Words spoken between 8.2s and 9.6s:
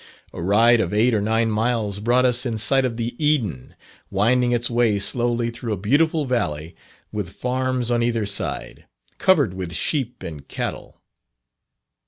side, covered